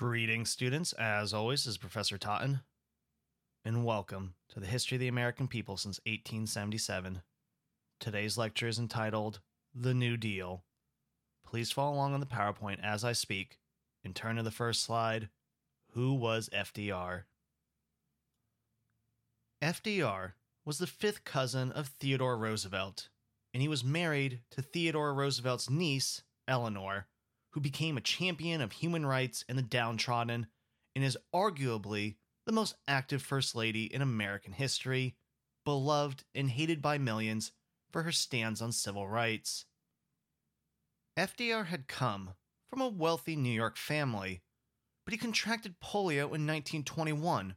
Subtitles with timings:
[0.00, 0.94] Greetings, students.
[0.94, 2.60] As always, is Professor Totten,
[3.66, 7.20] and welcome to the History of the American People since 1877.
[7.98, 9.40] Today's lecture is entitled
[9.74, 10.64] The New Deal.
[11.46, 13.58] Please follow along on the PowerPoint as I speak
[14.02, 15.28] and turn to the first slide.
[15.90, 17.24] Who was FDR?
[19.62, 20.32] FDR
[20.64, 23.10] was the fifth cousin of Theodore Roosevelt,
[23.52, 27.06] and he was married to Theodore Roosevelt's niece, Eleanor,
[27.50, 30.46] who became a champion of human rights and the downtrodden
[30.94, 35.16] and is arguably the most active First Lady in American history,
[35.64, 37.52] beloved and hated by millions
[37.90, 39.66] for her stands on civil rights.
[41.16, 42.34] FDR had come
[42.68, 44.42] from a wealthy New York family,
[45.04, 47.56] but he contracted polio in 1921,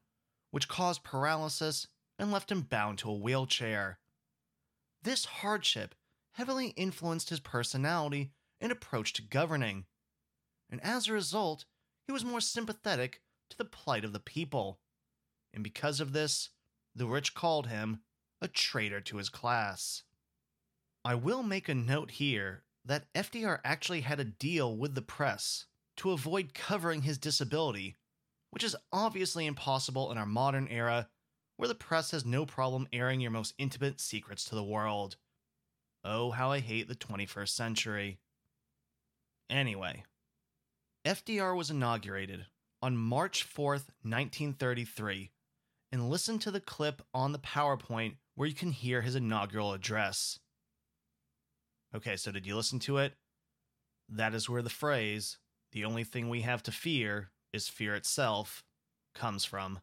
[0.52, 1.88] which caused paralysis
[2.18, 4.00] and left him bound to a wheelchair.
[5.04, 5.96] This hardship
[6.34, 8.32] heavily influenced his personality
[8.64, 9.86] and approach to governing,
[10.70, 11.66] and as a result,
[12.08, 14.80] he was more sympathetic to the plight of the people.
[15.54, 16.50] And because of this,
[16.96, 18.00] the rich called him
[18.42, 20.04] a traitor to his class.
[21.04, 25.66] I will make a note here that FDR actually had a deal with the press
[25.98, 27.98] to avoid covering his disability,
[28.50, 31.10] which is obviously impossible in our modern era
[31.58, 35.18] where the press has no problem airing your most intimate secrets to the world.
[36.06, 38.20] Oh, how I hate the 21st century.
[39.54, 40.04] Anyway,
[41.06, 42.48] FDR was inaugurated
[42.82, 45.30] on March 4th, 1933,
[45.92, 50.40] and listen to the clip on the PowerPoint where you can hear his inaugural address.
[51.96, 53.14] Okay, so did you listen to it?
[54.10, 55.38] That is where the phrase,
[55.72, 58.64] the only thing we have to fear is fear itself,
[59.14, 59.82] comes from.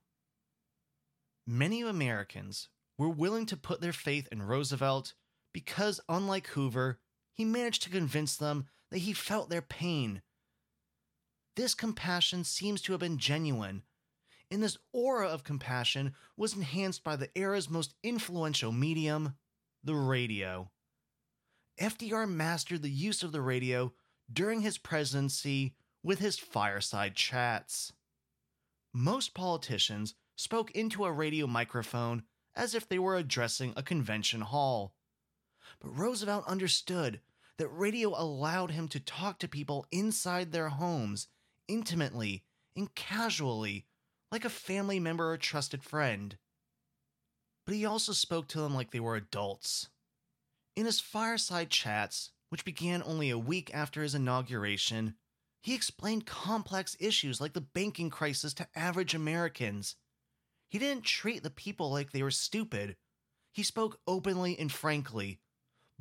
[1.47, 5.15] Many Americans were willing to put their faith in Roosevelt
[5.55, 6.99] because, unlike Hoover,
[7.33, 10.23] he managed to convince them that he felt their pain.
[11.57, 13.83] This compassion seems to have been genuine,
[14.51, 19.35] and this aura of compassion was enhanced by the era's most influential medium,
[19.83, 20.71] the radio.
[21.81, 23.93] FDR mastered the use of the radio
[24.33, 27.93] during his presidency with his fireside chats.
[28.93, 32.25] Most politicians spoke into a radio microphone
[32.55, 34.95] as if they were addressing a convention hall.
[35.81, 37.21] But Roosevelt understood
[37.61, 41.27] that radio allowed him to talk to people inside their homes,
[41.69, 42.43] intimately
[42.75, 43.85] and casually,
[44.33, 46.39] like a family member or trusted friend.
[47.67, 49.91] But he also spoke to them like they were adults.
[50.75, 55.17] In his fireside chats, which began only a week after his inauguration,
[55.63, 59.97] he explained complex issues like the banking crisis to average Americans.
[60.71, 62.97] He didn't treat the people like they were stupid.
[63.53, 65.41] He spoke openly and frankly,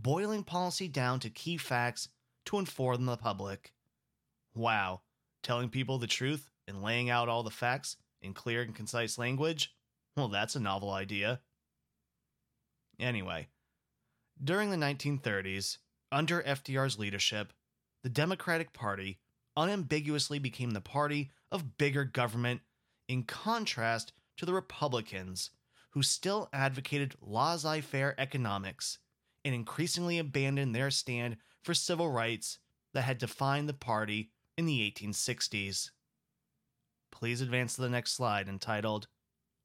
[0.01, 2.09] boiling policy down to key facts
[2.45, 3.73] to inform the public.
[4.55, 5.01] Wow,
[5.43, 9.73] telling people the truth and laying out all the facts in clear and concise language?
[10.15, 11.41] Well, that's a novel idea.
[12.99, 13.47] Anyway,
[14.43, 15.77] during the 1930s,
[16.11, 17.53] under FDR's leadership,
[18.03, 19.19] the Democratic Party
[19.55, 22.61] unambiguously became the party of bigger government
[23.07, 25.51] in contrast to the Republicans,
[25.91, 28.99] who still advocated laissez faire economics
[29.43, 32.59] and increasingly abandoned their stand for civil rights
[32.93, 35.91] that had defined the party in the 1860s.
[37.11, 39.07] Please advance to the next slide entitled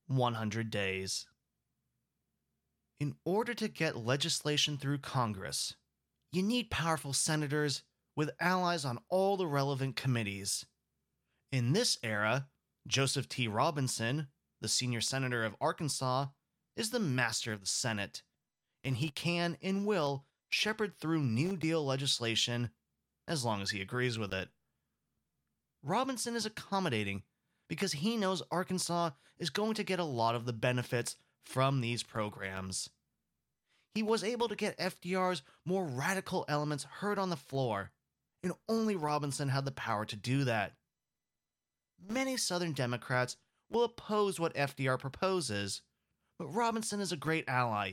[0.07, 1.27] 100 Days.
[3.01, 5.75] In order to get legislation through Congress,
[6.33, 7.83] you need powerful senators
[8.17, 10.65] with allies on all the relevant committees.
[11.51, 12.49] In this era,
[12.87, 13.49] Joseph T.
[13.49, 14.29] Robinson,
[14.61, 16.27] the senior senator of Arkansas,
[16.77, 18.23] is the master of the Senate,
[18.85, 22.71] and he can and will shepherd through New Deal legislation
[23.27, 24.51] as long as he agrees with it.
[25.83, 27.23] Robinson is accommodating
[27.69, 32.03] because he knows Arkansas is going to get a lot of the benefits from these
[32.03, 32.89] programs.
[33.95, 37.93] He was able to get FDR's more radical elements heard on the floor,
[38.43, 40.75] and only Robinson had the power to do that.
[42.09, 43.37] Many Southern Democrats
[43.71, 45.83] will oppose what FDR proposes,
[46.39, 47.93] but Robinson is a great ally,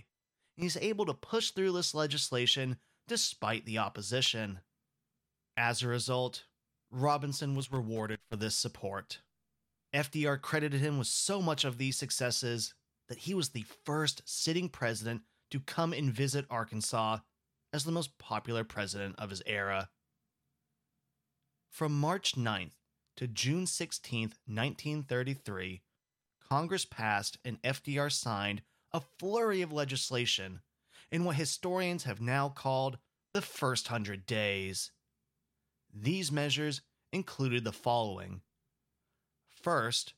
[0.62, 2.78] he's able to push through this legislation
[3.08, 4.60] despite the opposition.
[5.58, 6.46] As a result,
[6.92, 9.20] Robinson was rewarded for this support.
[9.94, 12.74] FDR credited him with so much of these successes
[13.10, 17.18] that he was the first sitting president to come and visit Arkansas
[17.74, 19.90] as the most popular president of his era.
[21.70, 22.74] From March 9th
[23.18, 25.82] to June 16, 1933,
[26.48, 28.62] Congress passed and FDR signed
[28.94, 30.62] a flurry of legislation
[31.12, 32.98] in what historians have now called
[33.34, 34.92] the first hundred days.
[35.94, 38.42] These measures included the following
[39.50, 40.14] First,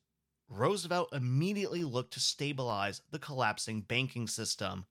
[0.47, 4.85] Roosevelt immediately looked to stabilize the collapsing banking system.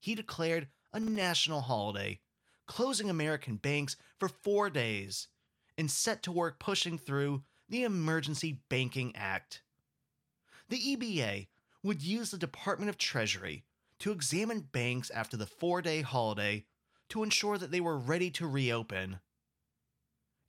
[0.00, 2.20] He declared a national holiday,
[2.66, 5.28] closing American banks for four days,
[5.76, 9.62] and set to work pushing through the Emergency Banking Act.
[10.68, 11.48] The EBA
[11.82, 13.64] would use the Department of Treasury
[14.00, 16.64] to examine banks after the four day holiday
[17.08, 19.20] to ensure that they were ready to reopen.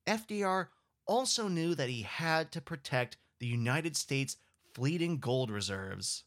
[0.08, 0.68] FDR
[1.06, 4.38] also knew that he had to protect the United States'
[4.74, 6.24] fleeting gold reserves.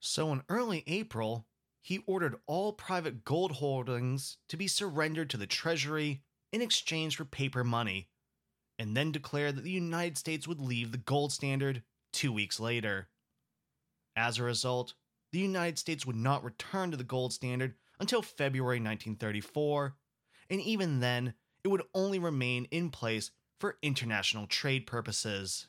[0.00, 1.46] So in early April,
[1.80, 6.22] he ordered all private gold holdings to be surrendered to the Treasury
[6.52, 8.08] in exchange for paper money,
[8.78, 11.82] and then declared that the United States would leave the gold standard
[12.12, 13.08] two weeks later.
[14.18, 14.94] As a result,
[15.30, 19.94] the United States would not return to the gold standard until February 1934,
[20.50, 23.30] and even then, it would only remain in place
[23.60, 25.68] for international trade purposes.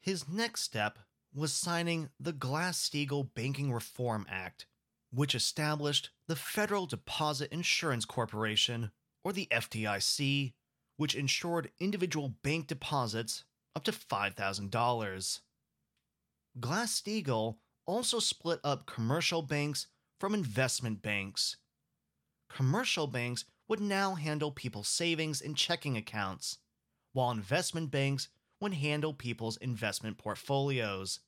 [0.00, 0.98] His next step
[1.34, 4.66] was signing the Glass Steagall Banking Reform Act,
[5.10, 8.90] which established the Federal Deposit Insurance Corporation,
[9.22, 10.54] or the FDIC,
[10.96, 13.44] which insured individual bank deposits
[13.74, 15.40] up to $5,000.
[16.58, 19.88] Glass Steagall also split up commercial banks
[20.18, 21.56] from investment banks.
[22.48, 26.58] Commercial banks would now handle people's savings and checking accounts,
[27.12, 28.28] while investment banks
[28.60, 31.20] would handle people's investment portfolios.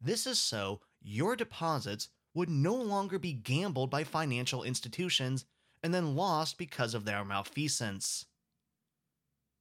[0.00, 5.44] This is so your deposits would no longer be gambled by financial institutions
[5.82, 8.26] and then lost because of their malfeasance.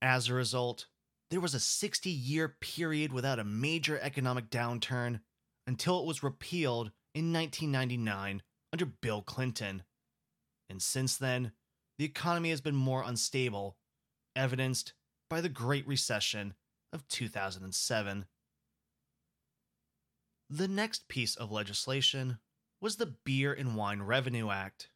[0.01, 0.88] As a result,
[1.33, 5.19] there was a 60 year period without a major economic downturn
[5.65, 9.81] until it was repealed in 1999 under Bill Clinton.
[10.69, 11.53] And since then,
[11.97, 13.77] the economy has been more unstable,
[14.35, 14.94] evidenced
[15.27, 16.53] by the Great Recession
[16.94, 18.25] of 2007.
[20.51, 22.38] The next piece of legislation
[22.79, 24.89] was the Beer and Wine Revenue Act,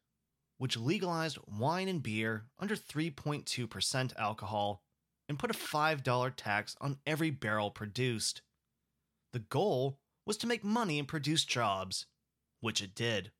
[0.56, 4.84] which legalized wine and beer under 3.2% alcohol
[5.28, 8.42] and put a $5 tax on every barrel produced.
[9.32, 12.06] The goal was to make money and produce jobs,
[12.60, 13.30] which it did.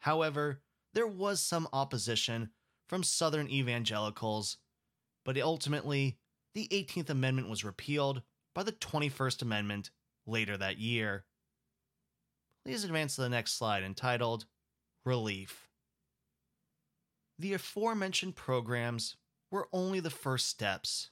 [0.00, 0.62] However,
[0.94, 2.50] there was some opposition
[2.88, 4.58] from Southern evangelicals,
[5.24, 6.18] but ultimately,
[6.54, 8.22] the 18th Amendment was repealed
[8.54, 9.90] by the 21st Amendment
[10.26, 11.24] later that year.
[12.64, 14.46] Please advance to the next slide entitled
[15.04, 15.68] Relief.
[17.38, 19.16] The aforementioned programs
[19.50, 21.10] were only the first steps.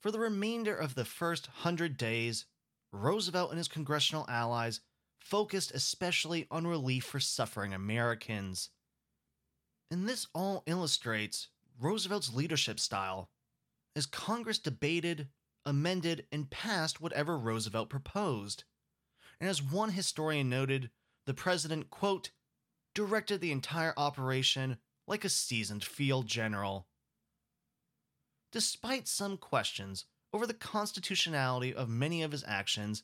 [0.00, 2.46] For the remainder of the first hundred days,
[2.92, 4.80] Roosevelt and his congressional allies
[5.18, 8.70] focused especially on relief for suffering Americans.
[9.90, 11.48] And this all illustrates
[11.80, 13.30] Roosevelt's leadership style,
[13.96, 15.28] as Congress debated,
[15.64, 18.64] amended, and passed whatever Roosevelt proposed.
[19.40, 20.90] And as one historian noted,
[21.26, 22.30] the president, quote,
[22.94, 26.86] directed the entire operation like a seasoned field general
[28.54, 33.02] despite some questions over the constitutionality of many of his actions,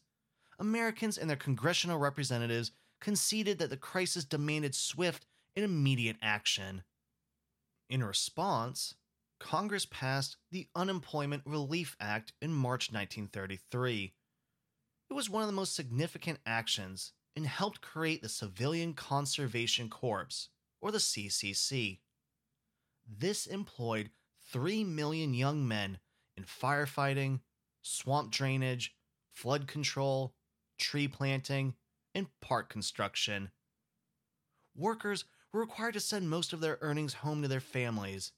[0.60, 2.70] Americans and their congressional representatives
[3.00, 5.26] conceded that the crisis demanded swift
[5.56, 6.84] and immediate action.
[7.88, 8.94] In response,
[9.40, 14.14] Congress passed the Unemployment Relief Act in March 1933.
[15.10, 20.48] It was one of the most significant actions and helped create the Civilian Conservation Corps,
[20.80, 21.98] or the CCC.
[23.04, 24.10] This employed
[24.52, 25.98] 3 million young men
[26.36, 27.40] in firefighting,
[27.82, 28.94] swamp drainage,
[29.30, 30.34] flood control,
[30.78, 31.74] tree planting,
[32.14, 33.50] and park construction.
[34.76, 38.32] Workers were required to send most of their earnings home to their families.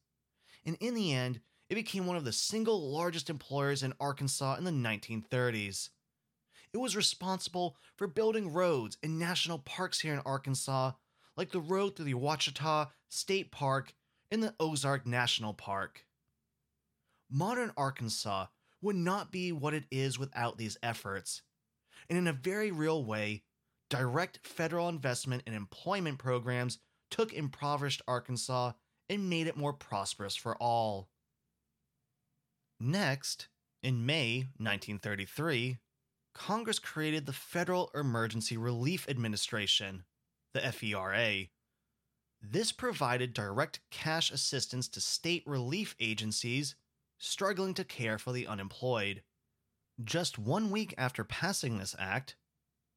[0.65, 4.65] And in the end, it became one of the single largest employers in Arkansas in
[4.65, 5.91] the 1930s.
[6.73, 10.93] It was responsible for building roads and national parks here in Arkansas,
[11.37, 13.95] like the road through the Ouachita State Park
[14.33, 16.07] in the Ozark National Park.
[17.31, 18.47] Modern Arkansas
[18.81, 21.43] would not be what it is without these efforts.
[22.09, 23.43] And in a very real way,
[23.91, 26.79] direct federal investment and employment programs
[27.11, 28.73] took impoverished Arkansas
[29.11, 31.11] and made it more prosperous for all.
[32.81, 33.49] Next,
[33.83, 35.77] in May 1933,
[36.33, 40.05] Congress created the Federal Emergency Relief Administration,
[40.55, 41.49] the FERA,
[42.43, 46.75] this provided direct cash assistance to state relief agencies
[47.19, 49.23] struggling to care for the unemployed.
[50.03, 52.35] Just one week after passing this act,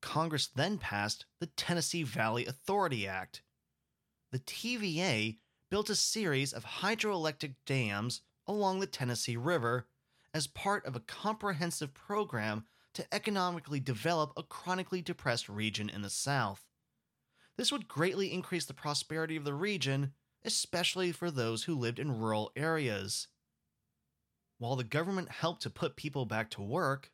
[0.02, 3.44] Congress then passed the Tennessee Valley Authority Act.
[4.32, 5.38] The TVA
[5.70, 9.88] built a series of hydroelectric dams along the Tennessee River
[10.34, 16.10] as part of a comprehensive program to economically develop a chronically depressed region in the
[16.10, 16.65] South.
[17.58, 22.20] This would greatly increase the prosperity of the region, especially for those who lived in
[22.20, 23.28] rural areas.
[24.58, 27.12] While the government helped to put people back to work,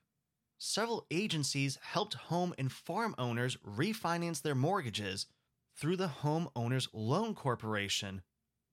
[0.57, 5.27] several agencies helped home and farm owners refinance their mortgages
[5.75, 8.21] through the Homeowners Loan Corporation,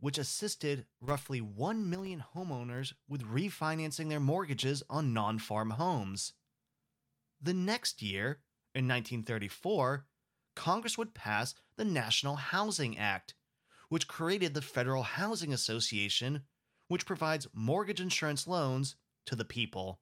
[0.01, 6.33] which assisted roughly 1 million homeowners with refinancing their mortgages on non farm homes.
[7.41, 8.41] The next year,
[8.75, 10.07] in 1934,
[10.59, 13.35] Congress would pass the National Housing Act,
[13.91, 16.43] which created the Federal Housing Association,
[16.89, 18.97] which provides mortgage insurance loans
[19.27, 20.01] to the people.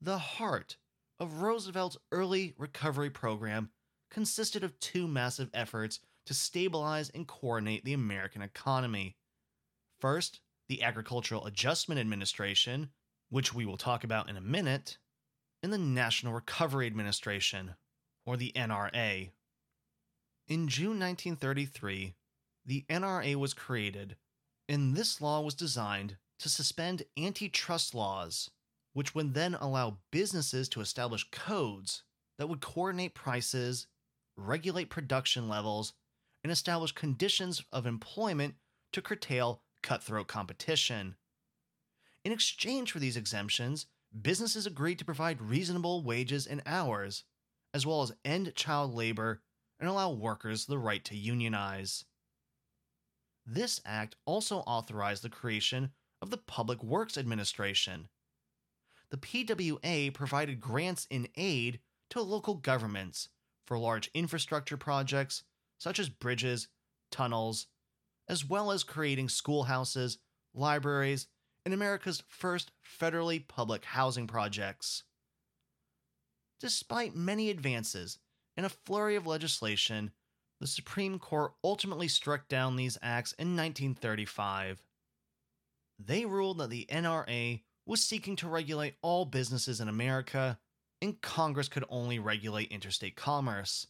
[0.00, 0.78] The heart
[1.20, 3.70] of Roosevelt's early recovery program
[4.10, 9.16] consisted of two massive efforts to stabilize and coordinate the American economy.
[10.00, 12.90] First, the Agricultural Adjustment Administration,
[13.30, 14.98] which we will talk about in a minute,
[15.62, 17.76] and the National Recovery Administration,
[18.26, 19.30] or the NRA.
[20.48, 22.14] In June 1933,
[22.66, 24.16] the NRA was created,
[24.68, 28.50] and this law was designed to suspend antitrust laws,
[28.92, 32.02] which would then allow businesses to establish codes
[32.38, 33.86] that would coordinate prices,
[34.36, 35.94] regulate production levels,
[36.42, 38.54] and establish conditions of employment
[38.92, 41.16] to curtail cutthroat competition.
[42.24, 43.86] In exchange for these exemptions,
[44.20, 47.24] businesses agreed to provide reasonable wages and hours,
[47.76, 49.42] as well as end child labor
[49.78, 52.06] and allow workers the right to unionize.
[53.44, 55.90] This act also authorized the creation
[56.22, 58.08] of the Public Works Administration.
[59.10, 63.28] The PWA provided grants in aid to local governments
[63.66, 65.44] for large infrastructure projects
[65.76, 66.68] such as bridges,
[67.10, 67.66] tunnels,
[68.26, 70.16] as well as creating schoolhouses,
[70.54, 71.26] libraries,
[71.66, 75.02] and America's first federally public housing projects.
[76.60, 78.18] Despite many advances
[78.56, 80.12] and a flurry of legislation,
[80.60, 84.86] the Supreme Court ultimately struck down these acts in 1935.
[85.98, 90.58] They ruled that the NRA was seeking to regulate all businesses in America,
[91.02, 93.86] and Congress could only regulate interstate commerce.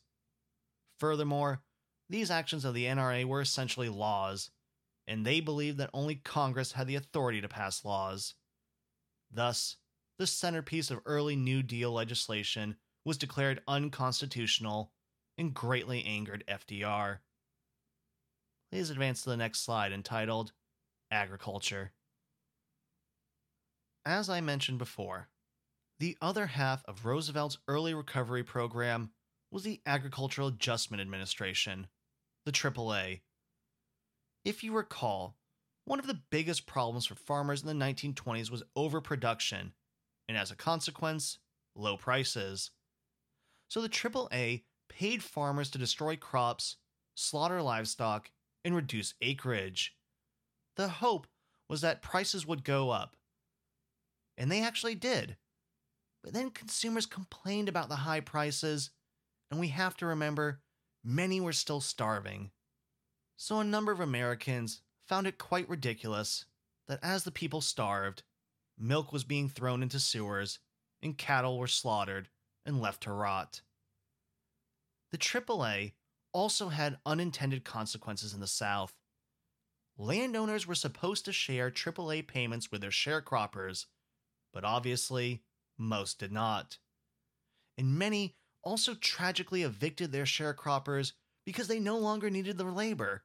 [0.99, 1.63] Furthermore,
[2.09, 4.51] these actions of the NRA were essentially laws,
[5.07, 8.35] and they believed that only Congress had the authority to pass laws.
[9.31, 9.77] Thus,
[10.19, 14.93] the centerpiece of early New Deal legislation was declared unconstitutional
[15.39, 17.19] and greatly angered FDR.
[18.71, 20.53] Please advance to the next slide entitled
[21.11, 21.93] Agriculture.
[24.05, 25.29] As I mentioned before,
[25.99, 29.11] the other half of Roosevelt's early recovery program
[29.51, 31.87] was the Agricultural Adjustment Administration,
[32.45, 33.21] the AAA.
[34.45, 35.37] If you recall,
[35.85, 39.73] one of the biggest problems for farmers in the 1920s was overproduction,
[40.29, 41.39] and as a consequence,
[41.75, 42.71] low prices.
[43.69, 46.77] So the AAA paid farmers to destroy crops,
[47.15, 48.31] slaughter livestock,
[48.65, 49.95] and reduce acreage.
[50.77, 51.27] The hope
[51.69, 53.17] was that prices would go up.
[54.39, 55.37] And they actually did.
[56.23, 58.91] But then consumers complained about the high prices,
[59.51, 60.61] and we have to remember
[61.05, 62.51] many were still starving.
[63.37, 66.47] So a number of Americans found it quite ridiculous
[66.89, 68.23] that as the people starved,
[68.79, 70.59] milk was being thrown into sewers
[71.03, 72.29] and cattle were slaughtered
[72.65, 73.63] and left to rot.
[75.13, 75.93] The AAA
[76.33, 78.95] also had unintended consequences in the South.
[79.97, 83.87] Landowners were supposed to share AAA payments with their sharecroppers,
[84.53, 85.43] but obviously,
[85.79, 86.79] most did not.
[87.79, 91.13] And many also tragically evicted their sharecroppers
[91.45, 93.23] because they no longer needed their labor.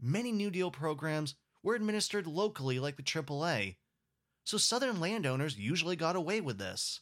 [0.00, 3.76] Many New Deal programs were administered locally like the AAA,
[4.46, 7.00] so Southern landowners usually got away with this.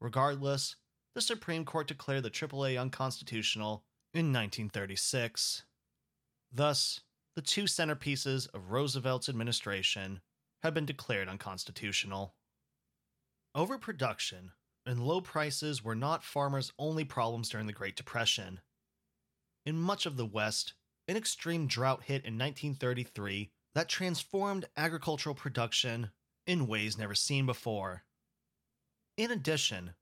[0.00, 0.76] Regardless,
[1.14, 3.84] the Supreme Court declared the AAA unconstitutional
[4.14, 5.64] in 1936.
[6.50, 7.00] Thus,
[7.36, 10.22] the two centerpieces of Roosevelt's administration
[10.62, 12.34] had been declared unconstitutional.
[13.54, 14.52] Overproduction
[14.86, 18.60] and low prices were not farmers' only problems during the Great Depression.
[19.66, 20.72] In much of the West,
[21.06, 26.10] an extreme drought hit in 1933 that transformed agricultural production
[26.46, 28.04] in ways never seen before.
[29.16, 29.94] In addition,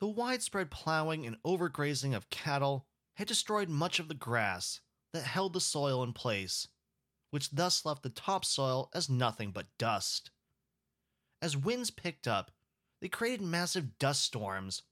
[0.00, 4.80] the widespread plowing and overgrazing of cattle had destroyed much of the grass
[5.12, 6.68] that held the soil in place,
[7.30, 10.30] which thus left the topsoil as nothing but dust.
[11.40, 12.50] As winds picked up
[13.00, 14.82] they created massive dust storms,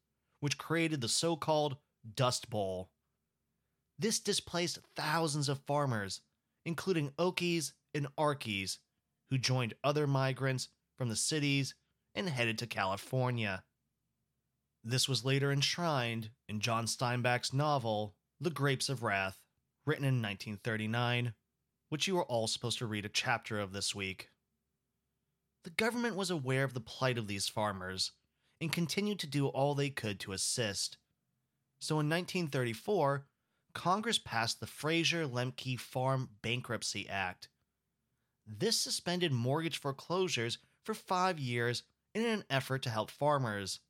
[0.40, 1.78] which created the so called
[2.14, 2.90] Dust Bowl.
[3.98, 6.20] This displaced thousands of farmers,
[6.66, 8.78] including Okies and Arkies,
[9.30, 11.74] who joined other migrants from the cities
[12.14, 13.64] and headed to California.
[14.82, 19.40] This was later enshrined in John Steinbeck's novel, The Grapes of Wrath,
[19.86, 21.34] written in 1939,
[21.88, 24.28] which you are all supposed to read a chapter of this week.
[25.64, 28.12] The government was aware of the plight of these farmers
[28.60, 30.98] and continued to do all they could to assist.
[31.80, 33.26] So in 1934,
[33.72, 37.48] Congress passed the Frazier Lemke Farm Bankruptcy Act.
[38.46, 41.82] This suspended mortgage foreclosures for five years
[42.14, 43.80] in an effort to help farmers.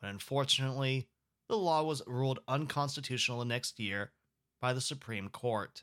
[0.00, 1.08] But unfortunately,
[1.48, 4.12] the law was ruled unconstitutional the next year
[4.60, 5.82] by the Supreme Court.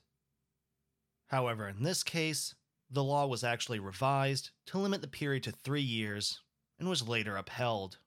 [1.28, 2.56] However, in this case,
[2.90, 6.42] the law was actually revised to limit the period to three years
[6.80, 7.98] and was later upheld.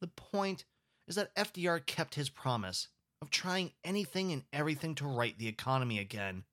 [0.00, 0.64] The point
[1.06, 2.88] is that FDR kept his promise
[3.22, 6.44] of trying anything and everything to right the economy again.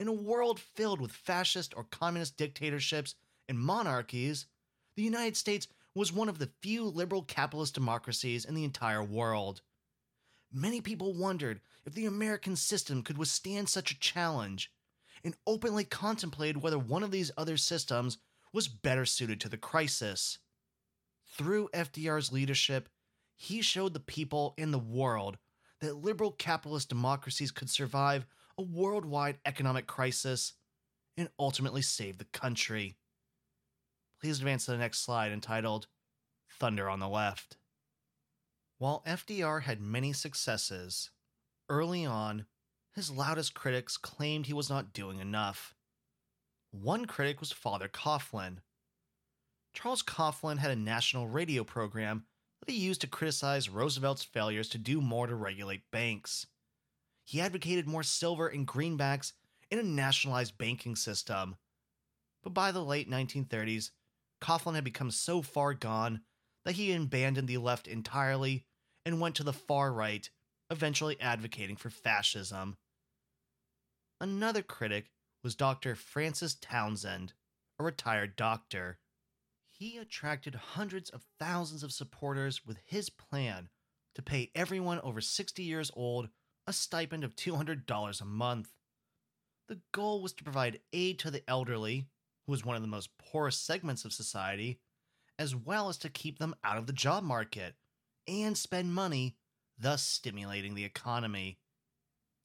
[0.00, 3.14] In a world filled with fascist or communist dictatorships
[3.50, 4.46] and monarchies,
[4.94, 9.60] the United States was one of the few liberal capitalist democracies in the entire world.
[10.52, 14.72] Many people wondered if the American system could withstand such a challenge,
[15.24, 18.18] and openly contemplated whether one of these other systems
[18.52, 20.38] was better suited to the crisis.
[21.36, 22.88] Through FDR's leadership,
[23.36, 25.38] he showed the people in the world
[25.80, 28.26] that liberal capitalist democracies could survive
[28.56, 30.52] a worldwide economic crisis
[31.16, 32.96] and ultimately save the country.
[34.20, 35.86] Please advance to the next slide entitled
[36.50, 37.56] Thunder on the Left.
[38.76, 41.10] While FDR had many successes,
[41.68, 42.44] early on,
[42.94, 45.74] his loudest critics claimed he was not doing enough.
[46.70, 48.58] One critic was Father Coughlin.
[49.72, 52.24] Charles Coughlin had a national radio program
[52.60, 56.46] that he used to criticize Roosevelt's failures to do more to regulate banks.
[57.24, 59.32] He advocated more silver and greenbacks
[59.70, 61.56] in a nationalized banking system.
[62.42, 63.90] But by the late 1930s,
[64.40, 66.22] Coughlin had become so far gone
[66.64, 68.66] that he abandoned the left entirely
[69.04, 70.28] and went to the far right,
[70.70, 72.76] eventually advocating for fascism.
[74.20, 75.10] Another critic
[75.42, 75.94] was Dr.
[75.94, 77.32] Francis Townsend,
[77.78, 78.98] a retired doctor.
[79.70, 83.70] He attracted hundreds of thousands of supporters with his plan
[84.14, 86.28] to pay everyone over 60 years old
[86.66, 88.68] a stipend of $200 a month.
[89.68, 92.08] The goal was to provide aid to the elderly,
[92.46, 94.80] who was one of the most poorest segments of society,
[95.38, 97.74] as well as to keep them out of the job market
[98.28, 99.36] and spend money,
[99.78, 101.58] thus stimulating the economy.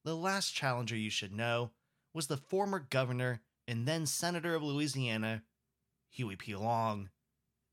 [0.04, 1.72] The last challenger you should know
[2.14, 5.42] was the former governor and then senator of Louisiana,
[6.10, 6.54] Huey P.
[6.54, 7.10] Long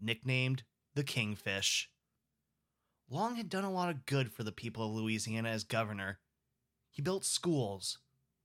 [0.01, 0.63] nicknamed
[0.95, 1.89] the Kingfish.
[3.09, 6.19] Long had done a lot of good for the people of Louisiana as governor.
[6.89, 7.99] He built schools,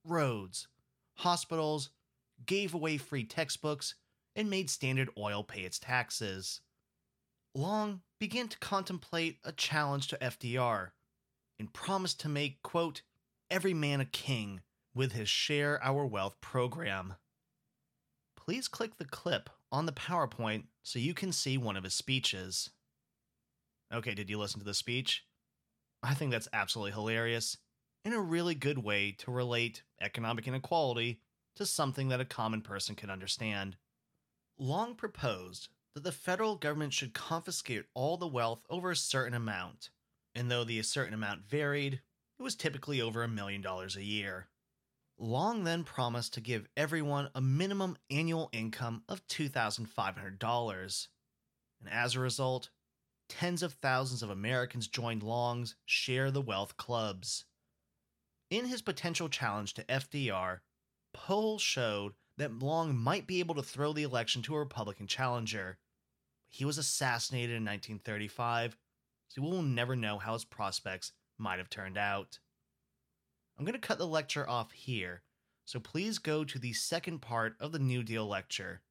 [0.05, 0.67] roads,
[1.15, 1.89] hospitals,
[2.45, 3.95] gave away free textbooks,
[4.35, 6.61] and made Standard Oil pay its taxes.
[7.55, 10.91] Long began to contemplate a challenge to FDR
[11.59, 13.01] and promised to make, quote,
[13.49, 14.61] every man a king
[14.93, 17.15] with his Share Our Wealth program.
[18.37, 22.69] Please click the clip on the PowerPoint so you can see one of his speeches.
[23.93, 25.25] Okay, did you listen to the speech?
[26.01, 27.57] I think that's absolutely hilarious
[28.05, 31.19] and a really good way to relate economic inequality
[31.55, 33.75] to something that a common person can understand.
[34.57, 39.89] Long proposed that the federal government should confiscate all the wealth over a certain amount,
[40.35, 42.01] and though the certain amount varied,
[42.39, 44.47] it was typically over a million dollars a year.
[45.17, 51.07] Long then promised to give everyone a minimum annual income of $2,500.
[51.81, 52.69] And as a result,
[53.27, 57.43] tens of thousands of Americans joined Long's Share the Wealth clubs.
[58.49, 60.59] In his potential challenge to FDR,
[61.13, 65.77] polls showed that Long might be able to throw the election to a Republican challenger.
[66.47, 68.77] He was assassinated in 1935,
[69.27, 72.39] so we will never know how his prospects might have turned out.
[73.57, 75.21] I'm going to cut the lecture off here,
[75.65, 78.81] so please go to the second part of the New Deal lecture.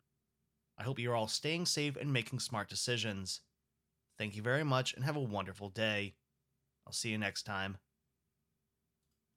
[0.77, 3.41] I hope you're all staying safe and making smart decisions.
[4.19, 6.15] Thank you very much and have a wonderful day.
[6.87, 7.79] I'll see you next time.